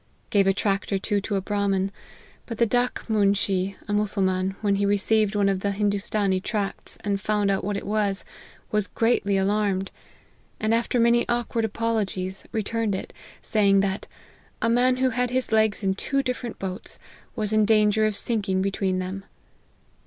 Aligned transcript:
Gave 0.31 0.47
a 0.47 0.53
tract 0.53 0.91
or 0.91 0.97
two 0.97 1.21
to 1.21 1.35
a 1.35 1.41
Brahmin; 1.41 1.91
but 2.47 2.57
the 2.57 2.65
Dak 2.65 3.07
moonshee, 3.07 3.75
a 3.87 3.93
Mussulman, 3.93 4.55
when 4.61 4.77
he 4.77 4.85
receiv 4.87 5.27
ed 5.27 5.35
one 5.35 5.47
of 5.47 5.59
the 5.59 5.69
Hindoostanee 5.73 6.41
tracts, 6.41 6.97
and 7.03 7.21
found 7.21 7.51
what 7.61 7.77
it 7.77 7.85
was, 7.85 8.25
was 8.71 8.87
greatly 8.87 9.37
alarmed: 9.37 9.91
and 10.59 10.73
after 10.73 10.99
many 10.99 11.29
awk 11.29 11.53
ward 11.53 11.65
apologies, 11.65 12.43
returned 12.51 12.95
it, 12.95 13.13
saying 13.43 13.81
that 13.81 14.07
< 14.35 14.47
a 14.63 14.69
man 14.71 14.95
who 14.97 15.11
had 15.11 15.29
his 15.29 15.51
legs 15.51 15.83
in 15.83 15.93
two 15.93 16.23
different 16.23 16.57
boats, 16.57 16.97
was 17.35 17.53
in 17.53 17.63
danger 17.63 18.07
of 18.07 18.15
sinking 18.15 18.59
between 18.63 18.97
them.' 18.97 19.23